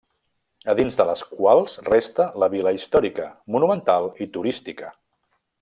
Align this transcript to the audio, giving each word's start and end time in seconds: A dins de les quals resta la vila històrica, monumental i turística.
A 0.71 0.73
dins 0.79 0.95
de 1.01 1.05
les 1.09 1.21
quals 1.33 1.77
resta 1.91 2.27
la 2.45 2.49
vila 2.55 2.75
històrica, 2.79 3.29
monumental 3.57 4.13
i 4.27 4.33
turística. 4.39 4.95